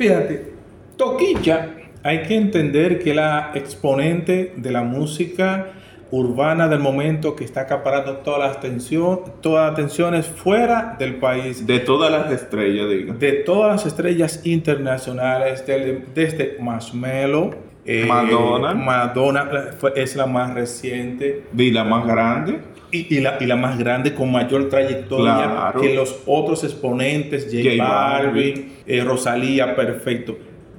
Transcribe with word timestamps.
Fíjate, 0.00 0.52
Toquilla, 0.96 1.74
hay 2.04 2.22
que 2.22 2.36
entender 2.36 3.00
que 3.00 3.14
la 3.14 3.50
exponente 3.56 4.52
de 4.56 4.70
la 4.70 4.84
música 4.84 5.72
urbana 6.12 6.68
del 6.68 6.78
momento 6.78 7.34
que 7.34 7.42
está 7.42 7.62
acaparando 7.62 8.18
todas 8.18 8.38
las 8.38 8.58
atención, 8.58 9.22
todas 9.40 9.64
las 9.64 9.72
atenciones 9.72 10.26
fuera 10.26 10.94
del 11.00 11.16
país. 11.16 11.66
De 11.66 11.80
todas 11.80 12.12
las 12.12 12.30
estrellas, 12.30 12.88
diga. 12.88 13.14
De 13.14 13.32
todas 13.32 13.72
las 13.72 13.86
estrellas 13.86 14.46
internacionales, 14.46 15.66
desde, 15.66 16.04
desde 16.14 16.56
Marshmello, 16.60 17.50
eh, 17.88 18.04
Madonna. 18.06 18.74
Madonna 18.74 19.50
es 19.96 20.14
la 20.14 20.26
más 20.26 20.52
reciente 20.54 21.44
¿Y 21.56 21.70
la 21.70 21.84
más 21.84 22.06
grande? 22.06 22.58
y, 22.92 23.16
y 23.16 23.20
la, 23.20 23.36
y 23.40 23.46
la 23.46 23.56
más 23.56 23.78
grande 23.78 24.14
con 24.14 24.30
mayor 24.30 24.68
trayectoria 24.68 25.34
Claro. 25.36 25.80
que 25.80 25.94
los 25.94 26.20
otros 26.26 26.64
exponentes, 26.64 27.48
J, 27.50 27.62
J 27.76 27.82
Balvin, 27.88 28.72
eh, 28.86 29.02
Rosalía, 29.04 29.74
perfecto. 29.74 30.36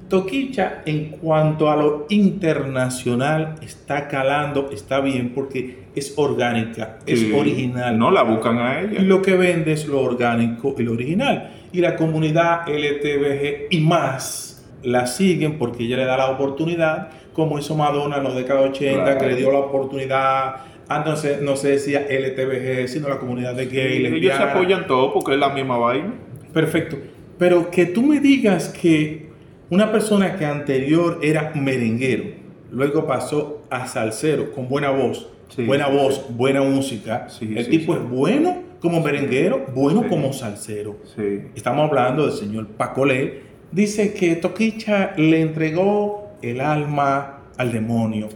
Toquicha, 0.08 0.82
en 0.86 1.10
cuanto 1.10 1.70
a 1.70 1.76
lo 1.76 2.06
internacional, 2.08 3.54
está 3.62 4.08
calando, 4.08 4.70
está 4.72 5.00
bien 5.00 5.30
porque 5.34 5.84
es 5.94 6.14
orgánica, 6.16 6.98
es 7.06 7.20
Sí. 7.20 7.32
original. 7.32 7.96
No 7.98 8.10
la 8.10 8.22
buscan 8.22 8.58
a 8.58 8.80
ella. 8.80 9.02
Lo 9.02 9.22
que 9.22 9.34
vende 9.36 9.72
es 9.72 9.86
lo 9.86 10.00
orgánico 10.00 10.74
y 10.78 10.82
lo 10.82 10.92
original. 10.92 11.50
Y 11.72 11.80
la 11.80 11.94
comunidad 11.94 12.68
LTBG 12.68 13.68
y 13.70 13.80
más 13.80 14.49
la 14.82 15.06
siguen 15.06 15.58
porque 15.58 15.84
ella 15.84 15.96
le 15.98 16.04
da 16.04 16.16
la 16.16 16.30
oportunidad, 16.30 17.08
como 17.32 17.58
hizo 17.58 17.74
Madonna 17.76 18.18
en 18.18 18.24
los 18.24 18.34
décadas 18.34 18.70
80, 18.70 19.02
Claro. 19.04 19.18
que 19.20 19.26
le 19.26 19.36
dio 19.36 19.50
la 19.52 19.58
oportunidad. 19.58 20.56
Antes 20.88 21.40
no 21.42 21.56
se, 21.56 21.68
decía 21.68 22.06
LTBG, 22.08 22.88
sino 22.88 23.08
la 23.08 23.18
comunidad 23.18 23.54
de 23.54 23.66
gay, 23.66 24.04
Ellos 24.06 24.34
se 24.36 24.42
apoyan 24.42 24.86
todo 24.86 25.12
porque 25.12 25.34
es 25.34 25.38
la 25.38 25.50
misma 25.50 25.78
vaina. 25.78 26.14
Perfecto. 26.52 26.96
Pero 27.38 27.70
que 27.70 27.86
tú 27.86 28.02
me 28.02 28.18
digas 28.20 28.68
que 28.68 29.28
una 29.70 29.92
persona 29.92 30.36
que 30.36 30.44
anterior 30.44 31.20
era 31.22 31.52
merenguero, 31.54 32.24
luego 32.72 33.06
pasó 33.06 33.62
a 33.70 33.86
salsero 33.86 34.50
con 34.52 34.68
buena 34.68 34.90
voz, 34.90 35.28
Sí, 35.48 35.64
buena 35.64 35.86
sí, 35.86 35.92
voz, 35.96 36.26
buena 36.30 36.62
música. 36.62 37.28
Sí, 37.28 37.54
el 37.56 37.64
sí, 37.64 37.70
tipo 37.70 37.94
sí. 37.94 38.00
es 38.02 38.08
bueno 38.08 38.62
como 38.80 39.00
merenguero, 39.00 39.66
bueno 39.74 40.02
Sí. 40.02 40.08
como 40.08 40.32
salsero. 40.32 40.96
Sí. 41.16 41.42
Estamos 41.54 41.88
hablando 41.88 42.26
del 42.26 42.32
señor 42.36 42.66
Pacolé. 42.68 43.49
Dice 43.72 44.14
que 44.14 44.34
Toquicha 44.34 45.12
le 45.16 45.40
entregó 45.40 46.30
el 46.42 46.60
alma 46.60 47.42
al 47.56 47.70
demonio. 47.70 48.28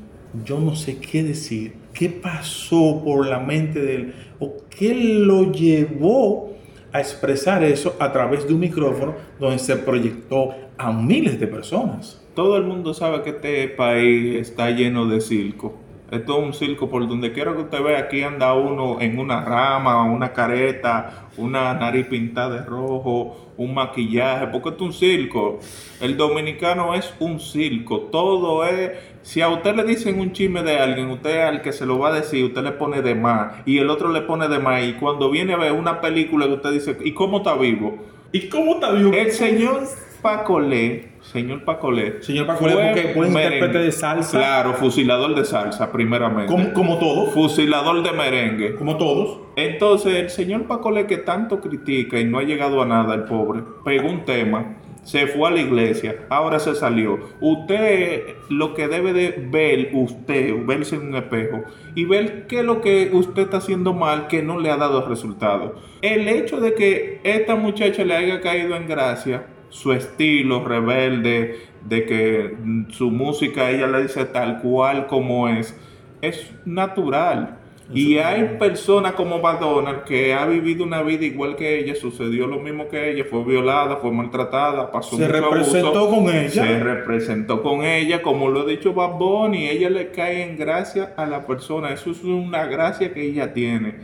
Yo 0.44 0.60
no 0.60 0.76
sé 0.76 0.98
qué 0.98 1.24
decir. 1.24 1.74
¿Qué 1.92 2.08
pasó 2.08 3.02
por 3.04 3.26
la 3.26 3.40
mente 3.40 3.80
de 3.80 3.94
él? 3.96 4.14
¿O 4.38 4.54
qué 4.70 4.94
lo 4.94 5.50
llevó 5.50 6.52
a 6.92 7.00
expresar 7.00 7.64
eso 7.64 7.96
a 7.98 8.12
través 8.12 8.46
de 8.46 8.54
un 8.54 8.60
micrófono 8.60 9.16
donde 9.40 9.58
se 9.58 9.74
proyectó 9.74 10.50
a 10.78 10.92
miles 10.92 11.40
de 11.40 11.48
personas? 11.48 12.22
Todo 12.34 12.56
el 12.56 12.62
mundo 12.62 12.94
sabe 12.94 13.22
que 13.22 13.30
este 13.30 13.68
país 13.70 14.36
está 14.36 14.70
lleno 14.70 15.06
de 15.06 15.20
circo. 15.20 15.83
Esto 16.14 16.38
es 16.38 16.44
un 16.44 16.54
circo 16.54 16.88
por 16.88 17.06
donde 17.08 17.32
quiera 17.32 17.52
que 17.54 17.62
usted 17.62 17.82
vea. 17.82 17.98
Aquí 17.98 18.22
anda 18.22 18.54
uno 18.54 19.00
en 19.00 19.18
una 19.18 19.44
rama, 19.44 20.04
una 20.04 20.32
careta, 20.32 21.28
una 21.36 21.74
nariz 21.74 22.06
pintada 22.06 22.56
de 22.56 22.62
rojo, 22.62 23.50
un 23.56 23.74
maquillaje, 23.74 24.46
porque 24.46 24.70
esto 24.70 24.84
es 24.84 24.90
un 24.90 24.92
circo. 24.92 25.58
El 26.00 26.16
dominicano 26.16 26.94
es 26.94 27.12
un 27.18 27.40
circo. 27.40 28.00
Todo 28.12 28.64
es. 28.64 28.92
Si 29.22 29.40
a 29.40 29.48
usted 29.48 29.74
le 29.74 29.84
dicen 29.84 30.20
un 30.20 30.32
chisme 30.32 30.62
de 30.62 30.78
alguien, 30.78 31.10
usted 31.10 31.40
al 31.42 31.62
que 31.62 31.72
se 31.72 31.86
lo 31.86 31.98
va 31.98 32.10
a 32.10 32.12
decir, 32.12 32.44
usted 32.44 32.62
le 32.62 32.72
pone 32.72 33.00
de 33.02 33.14
más 33.14 33.56
y 33.64 33.78
el 33.78 33.90
otro 33.90 34.12
le 34.12 34.20
pone 34.20 34.48
de 34.48 34.58
más. 34.58 34.84
Y 34.84 34.92
cuando 34.94 35.30
viene 35.30 35.54
a 35.54 35.56
ver 35.56 35.72
una 35.72 36.00
película 36.00 36.46
que 36.46 36.52
usted 36.52 36.72
dice, 36.72 36.98
¿y 37.02 37.12
cómo 37.12 37.38
está 37.38 37.54
vivo? 37.54 37.98
¿Y 38.32 38.48
cómo 38.48 38.74
está 38.74 38.92
vivo? 38.92 39.12
El 39.12 39.32
señor 39.32 39.82
Pacolé, 40.22 41.08
señor 41.32 41.64
Pacolé. 41.64 42.22
Señor 42.22 42.46
Pacolé, 42.46 42.74
fue 42.74 43.04
porque 43.14 43.28
intérprete 43.28 43.78
de 43.78 43.92
salsa. 43.92 44.38
Claro, 44.38 44.74
fusilador 44.74 45.34
de 45.34 45.44
salsa, 45.44 45.90
primeramente. 45.90 46.52
Como, 46.52 46.72
como 46.72 46.98
todos. 46.98 47.30
Fusilador 47.32 48.02
de 48.02 48.12
merengue. 48.12 48.74
Como 48.76 48.96
todos. 48.96 49.40
Entonces, 49.56 50.14
el 50.14 50.30
señor 50.30 50.66
Pacolé 50.66 51.06
que 51.06 51.18
tanto 51.18 51.60
critica 51.60 52.18
y 52.18 52.24
no 52.24 52.38
ha 52.38 52.42
llegado 52.42 52.82
a 52.82 52.86
nada, 52.86 53.14
el 53.14 53.24
pobre, 53.24 53.62
pegó 53.84 54.08
un 54.08 54.24
tema, 54.24 54.76
se 55.04 55.26
fue 55.26 55.48
a 55.48 55.52
la 55.52 55.60
iglesia, 55.60 56.26
ahora 56.28 56.58
se 56.58 56.74
salió. 56.74 57.18
Usted 57.40 58.36
lo 58.48 58.74
que 58.74 58.88
debe 58.88 59.12
de 59.12 59.46
ver, 59.50 59.90
usted, 59.92 60.54
verse 60.66 60.96
en 60.96 61.08
un 61.08 61.14
espejo 61.14 61.62
y 61.94 62.04
ver 62.04 62.46
qué 62.46 62.60
es 62.60 62.64
lo 62.64 62.80
que 62.80 63.10
usted 63.12 63.42
está 63.42 63.58
haciendo 63.58 63.92
mal 63.92 64.26
que 64.26 64.42
no 64.42 64.58
le 64.58 64.70
ha 64.70 64.76
dado 64.76 65.06
resultado. 65.06 65.76
El 66.02 66.26
hecho 66.28 66.60
de 66.60 66.74
que 66.74 67.20
esta 67.22 67.54
muchacha 67.54 68.04
le 68.04 68.14
haya 68.16 68.40
caído 68.40 68.74
en 68.76 68.88
gracia, 68.88 69.46
su 69.74 69.92
estilo 69.92 70.64
rebelde, 70.64 71.58
de 71.84 72.06
que 72.06 72.56
su 72.90 73.10
música 73.10 73.70
ella 73.70 73.88
le 73.88 74.02
dice 74.02 74.24
tal 74.24 74.60
cual 74.62 75.08
como 75.08 75.48
es, 75.48 75.76
es 76.22 76.52
natural. 76.64 77.58
Y 77.92 78.18
hay 78.18 78.56
personas 78.56 79.12
como 79.12 79.40
Madonna 79.40 80.04
que 80.04 80.32
ha 80.32 80.46
vivido 80.46 80.84
una 80.84 81.02
vida 81.02 81.24
igual 81.24 81.56
que 81.56 81.80
ella, 81.80 81.96
sucedió 81.96 82.46
lo 82.46 82.60
mismo 82.60 82.88
que 82.88 83.10
ella, 83.10 83.24
fue 83.28 83.42
violada, 83.44 83.96
fue 83.96 84.12
maltratada, 84.12 84.92
pasó 84.92 85.16
Se 85.16 85.26
mucho 85.26 85.50
representó 85.50 85.98
abuso, 85.98 86.24
con 86.24 86.34
ella. 86.34 86.50
Se 86.50 86.78
representó 86.78 87.62
con 87.62 87.84
ella, 87.84 88.22
como 88.22 88.48
lo 88.48 88.60
ha 88.60 88.66
dicho 88.66 88.94
Bad 88.94 89.18
Bunny, 89.18 89.68
ella 89.68 89.90
le 89.90 90.12
cae 90.12 90.44
en 90.44 90.56
gracia 90.56 91.14
a 91.16 91.26
la 91.26 91.46
persona, 91.46 91.92
eso 91.92 92.12
es 92.12 92.22
una 92.22 92.64
gracia 92.66 93.12
que 93.12 93.22
ella 93.22 93.52
tiene. 93.52 93.96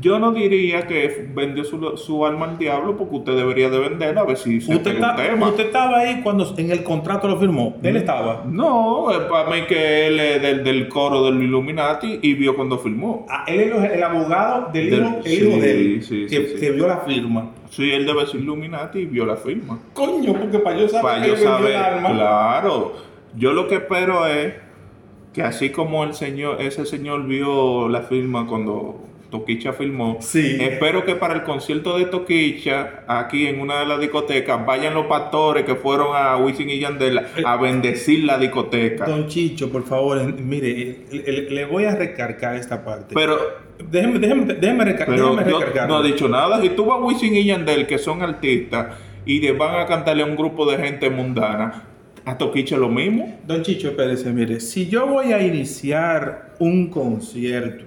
Yo 0.00 0.20
no 0.20 0.30
diría 0.30 0.86
que 0.86 1.28
vendió 1.34 1.64
su, 1.64 1.96
su 1.96 2.24
alma 2.24 2.46
al 2.50 2.58
diablo 2.58 2.96
porque 2.96 3.16
usted 3.16 3.36
debería 3.36 3.68
de 3.70 3.78
venderla 3.80 4.20
a 4.20 4.24
ver 4.24 4.36
si 4.36 4.60
se 4.60 4.76
Usted, 4.76 4.94
un 4.94 5.16
tema. 5.16 5.48
usted 5.48 5.66
estaba 5.66 5.98
ahí 5.98 6.20
cuando 6.22 6.46
en 6.56 6.70
el 6.70 6.84
contrato 6.84 7.26
lo 7.26 7.36
firmó. 7.40 7.76
Él 7.82 7.96
estaba. 7.96 8.44
No, 8.46 9.10
es 9.10 9.18
para 9.22 9.50
mí 9.50 9.62
que 9.66 10.06
él 10.06 10.20
es 10.20 10.40
del, 10.42 10.62
del 10.62 10.88
coro 10.88 11.24
del 11.24 11.42
Illuminati 11.42 12.20
y 12.22 12.34
vio 12.34 12.54
cuando 12.54 12.78
filmó. 12.78 13.26
Ah, 13.28 13.44
él 13.48 13.60
es 13.60 13.92
el 13.92 14.02
abogado 14.04 14.70
del, 14.72 14.90
Del- 14.90 15.00
hijo, 15.00 15.20
el 15.24 15.32
hijo 15.32 15.60
de 15.60 15.70
él, 15.72 16.02
sí, 16.04 16.26
que, 16.28 16.36
sí, 16.36 16.46
sí. 16.54 16.60
que 16.60 16.70
vio 16.70 16.86
la 16.86 16.98
firma. 16.98 17.50
Sí, 17.70 17.90
él 17.90 18.06
debe 18.06 18.26
ser 18.26 18.40
Illuminati 18.40 19.00
y 19.00 19.06
vio 19.06 19.26
la 19.26 19.36
firma. 19.36 19.78
Coño, 19.92 20.34
porque 20.34 20.60
para 20.60 20.76
yo 20.78 20.88
saber 20.88 21.02
Para 21.02 21.22
que 21.22 21.30
yo 21.30 21.36
saber, 21.36 21.74
alma. 21.76 22.12
claro. 22.12 22.92
Yo 23.36 23.52
lo 23.52 23.66
que 23.66 23.74
espero 23.76 24.24
es 24.28 24.54
que 25.32 25.42
así 25.42 25.70
como 25.70 26.04
el 26.04 26.14
señor, 26.14 26.60
ese 26.60 26.86
señor 26.86 27.26
vio 27.26 27.88
la 27.88 28.02
firma 28.02 28.46
cuando 28.46 29.04
Toquicha 29.30 29.72
filmó, 29.72 30.18
Sí. 30.20 30.58
espero 30.60 31.04
que 31.04 31.14
para 31.14 31.34
el 31.34 31.42
concierto 31.44 31.96
de 31.98 32.06
Toquicha, 32.06 33.04
aquí 33.06 33.46
en 33.46 33.60
una 33.60 33.80
de 33.80 33.86
las 33.86 34.00
discotecas, 34.00 34.64
vayan 34.66 34.92
los 34.94 35.06
pastores 35.06 35.64
que 35.64 35.74
fueron 35.76 36.08
a 36.16 36.36
Wisin 36.36 36.68
y 36.70 36.80
Yandel 36.80 37.20
a 37.44 37.56
bendecir 37.56 38.24
la 38.24 38.38
discoteca. 38.38 39.06
Don 39.06 39.28
Chicho, 39.28 39.70
por 39.70 39.84
favor, 39.84 40.18
en- 40.18 40.48
mire, 40.48 40.70
eh, 41.12 41.24
le, 41.26 41.50
le 41.50 41.64
voy 41.64 41.84
a 41.84 41.94
recargar 41.94 42.56
esta 42.56 42.84
parte. 42.84 43.14
Pero 43.14 43.38
déjeme, 43.90 44.18
déjeme, 44.18 44.54
déjeme, 44.54 44.84
recar- 44.84 45.06
Pero 45.06 45.36
déjeme 45.36 45.44
recargar. 45.58 45.88
no 45.88 45.96
ha 45.98 46.02
dicho 46.02 46.28
nada. 46.28 46.60
Si 46.60 46.70
tú 46.70 46.84
vas 46.86 46.98
a 46.98 47.04
Wisin 47.04 47.34
y 47.36 47.44
Yandel, 47.44 47.86
que 47.86 47.98
son 47.98 48.22
artistas, 48.22 48.88
y 49.24 49.48
van 49.52 49.78
a 49.80 49.86
cantarle 49.86 50.22
a 50.22 50.26
un 50.26 50.34
grupo 50.34 50.68
de 50.70 50.76
gente 50.78 51.08
mundana, 51.08 51.84
a 52.24 52.36
Toquicha 52.36 52.76
lo 52.76 52.88
mismo. 52.88 53.38
Don 53.46 53.62
Chicho 53.62 53.94
Pérez, 53.96 54.24
mire, 54.26 54.60
si 54.60 54.88
yo 54.88 55.06
voy 55.06 55.32
a 55.32 55.42
iniciar 55.42 56.54
un 56.58 56.88
concierto 56.90 57.84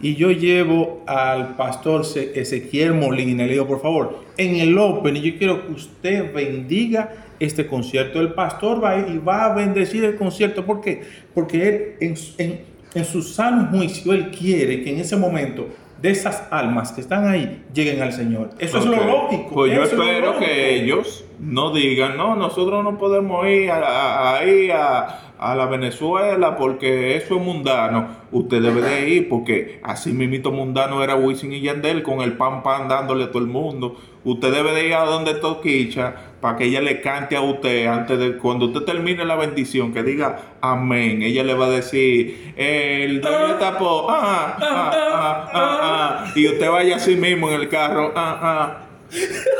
y 0.00 0.14
yo 0.14 0.30
llevo 0.30 1.02
al 1.06 1.56
pastor 1.56 2.02
Ezequiel 2.34 2.94
Molina 2.94 3.44
y 3.44 3.46
le 3.46 3.52
digo, 3.54 3.66
por 3.66 3.80
favor, 3.82 4.20
en 4.36 4.56
el 4.56 4.78
Open, 4.78 5.16
y 5.16 5.20
yo 5.32 5.38
quiero 5.38 5.66
que 5.66 5.72
usted 5.72 6.32
bendiga 6.32 7.12
este 7.40 7.66
concierto. 7.66 8.20
El 8.20 8.32
pastor 8.34 8.82
va 8.82 8.90
a 8.90 8.98
ir 8.98 9.06
y 9.14 9.18
va 9.18 9.46
a 9.46 9.54
bendecir 9.54 10.04
el 10.04 10.16
concierto. 10.16 10.64
¿Por 10.64 10.80
qué? 10.80 11.02
Porque 11.34 11.68
él, 11.68 11.84
en, 12.00 12.16
su- 12.16 12.34
en- 12.40 12.60
en 12.94 13.04
su 13.04 13.22
sano 13.22 13.68
juicio, 13.70 14.12
él 14.12 14.30
quiere 14.30 14.82
que 14.82 14.90
en 14.90 14.98
ese 15.00 15.16
momento 15.16 15.68
de 16.00 16.10
esas 16.10 16.44
almas 16.52 16.92
que 16.92 17.00
están 17.00 17.26
ahí 17.26 17.62
lleguen 17.74 18.00
al 18.02 18.12
Señor. 18.12 18.50
Eso 18.60 18.78
es 18.78 18.84
lo 18.86 19.04
lógico. 19.04 19.50
Pues 19.52 19.72
yo 19.74 19.82
espero 19.82 20.38
que 20.38 20.76
ellos 20.76 21.24
no 21.40 21.72
digan, 21.74 22.16
no, 22.16 22.36
nosotros 22.36 22.84
no 22.84 22.96
podemos 22.98 23.46
ir 23.48 23.70
a, 23.70 23.78
a- 23.84 24.38
ahí 24.38 24.70
a, 24.70 25.27
a 25.38 25.54
la 25.54 25.66
Venezuela 25.66 26.56
porque 26.56 27.16
eso 27.16 27.36
es 27.36 27.42
mundano. 27.42 28.08
Usted 28.32 28.60
debe 28.60 28.82
de 28.82 29.08
ir 29.08 29.28
porque 29.28 29.80
así 29.82 30.12
mismito 30.12 30.50
mundano 30.50 31.02
era 31.02 31.14
Wisin 31.16 31.52
y 31.52 31.60
Yandel 31.60 32.02
con 32.02 32.20
el 32.20 32.34
pan 32.34 32.62
pan 32.62 32.88
dándole 32.88 33.24
a 33.24 33.28
todo 33.28 33.42
el 33.42 33.48
mundo. 33.48 33.96
Usted 34.24 34.52
debe 34.52 34.72
de 34.72 34.88
ir 34.88 34.94
a 34.94 35.04
donde 35.04 35.34
Toquicha 35.34 36.14
para 36.40 36.56
que 36.56 36.64
ella 36.64 36.80
le 36.80 37.00
cante 37.00 37.36
a 37.36 37.40
usted 37.40 37.86
antes 37.86 38.18
de 38.18 38.36
cuando 38.36 38.66
usted 38.66 38.82
termine 38.82 39.24
la 39.24 39.36
bendición 39.36 39.92
que 39.92 40.02
diga 40.02 40.56
amén. 40.60 41.22
Ella 41.22 41.44
le 41.44 41.54
va 41.54 41.66
a 41.66 41.70
decir 41.70 42.52
el 42.56 43.20
doña 43.20 43.58
tapó 43.58 44.10
ah, 44.10 44.56
ah, 44.60 44.90
ah, 44.92 45.50
ah, 45.52 45.78
ah", 45.82 46.32
y 46.34 46.48
usted 46.48 46.68
vaya 46.70 46.96
así 46.96 47.16
mismo 47.16 47.48
en 47.48 47.60
el 47.60 47.68
carro 47.68 48.12
ah, 48.14 48.38
ah, 48.42 48.87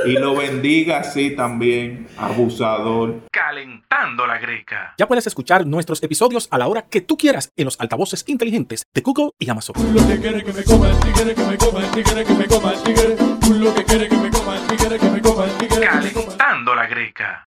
y 0.04 0.12
lo 0.12 0.34
bendiga 0.36 0.98
así 0.98 1.30
también, 1.34 2.08
abusador. 2.16 3.20
Calentando 3.30 4.26
la 4.26 4.38
greca. 4.38 4.94
Ya 4.98 5.06
puedes 5.06 5.26
escuchar 5.26 5.66
nuestros 5.66 6.02
episodios 6.02 6.48
a 6.50 6.58
la 6.58 6.68
hora 6.68 6.82
que 6.82 7.00
tú 7.00 7.16
quieras 7.16 7.52
en 7.56 7.64
los 7.64 7.80
altavoces 7.80 8.24
inteligentes 8.26 8.84
de 8.94 9.00
Google 9.00 9.30
y 9.38 9.50
Amazon. 9.50 9.76
Lo 9.94 10.06
que 10.06 10.20
quiere 10.20 10.44
que 10.44 10.52
me 10.52 10.64
coma 10.64 10.90
el 10.90 11.00
tigre, 11.00 11.34
que 11.34 11.44
me 11.44 11.58
coma 11.58 11.80
el 11.80 11.90
tigre, 11.90 12.24
que 12.24 12.34
me 12.34 12.46
coma 12.46 12.72
el 12.72 12.82
tigre. 12.82 13.16
Lo 13.58 13.74
que 13.74 13.84
quiere 13.84 14.08
que 14.08 14.16
me 14.16 14.30
coma 14.30 14.56
el 14.56 14.66
tigre, 14.66 14.98
que 14.98 15.10
me 15.10 15.22
coma 15.22 15.44
el 15.44 15.50
tigre. 15.58 15.68
que 15.68 15.78
me 15.78 15.88
coma 15.88 16.10
el 16.10 16.10
tigre. 16.12 16.18
Calentando 16.18 16.74
la 16.74 16.86
greca. 16.86 17.36